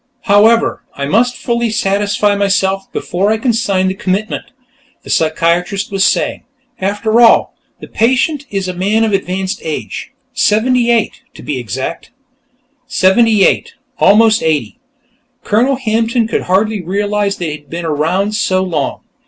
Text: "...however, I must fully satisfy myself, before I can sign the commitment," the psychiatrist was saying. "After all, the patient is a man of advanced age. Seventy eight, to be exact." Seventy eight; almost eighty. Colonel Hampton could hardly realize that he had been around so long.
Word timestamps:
"...however, 0.33 0.83
I 0.95 1.05
must 1.05 1.37
fully 1.37 1.69
satisfy 1.69 2.33
myself, 2.33 2.91
before 2.91 3.29
I 3.31 3.37
can 3.37 3.53
sign 3.53 3.87
the 3.87 3.93
commitment," 3.93 4.45
the 5.03 5.11
psychiatrist 5.11 5.91
was 5.91 6.03
saying. 6.03 6.41
"After 6.79 7.21
all, 7.21 7.55
the 7.81 7.87
patient 7.87 8.47
is 8.49 8.67
a 8.67 8.73
man 8.73 9.03
of 9.03 9.13
advanced 9.13 9.61
age. 9.63 10.09
Seventy 10.33 10.89
eight, 10.89 11.21
to 11.35 11.43
be 11.43 11.59
exact." 11.59 12.09
Seventy 12.87 13.43
eight; 13.45 13.75
almost 13.99 14.41
eighty. 14.41 14.79
Colonel 15.43 15.75
Hampton 15.75 16.27
could 16.27 16.45
hardly 16.49 16.81
realize 16.81 17.37
that 17.37 17.45
he 17.45 17.51
had 17.51 17.69
been 17.69 17.85
around 17.85 18.33
so 18.33 18.63
long. 18.63 19.01